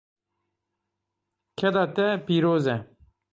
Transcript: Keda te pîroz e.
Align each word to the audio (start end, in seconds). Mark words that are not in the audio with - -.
Keda 1.57 1.83
te 1.95 2.07
pîroz 2.25 2.65
e. 2.75 2.77